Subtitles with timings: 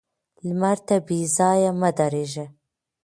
[0.47, 2.45] لمر ته بې ځايه مه درېږه